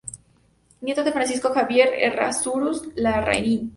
[0.81, 3.69] Nieto de Francisco Javier Errázuriz Larraín.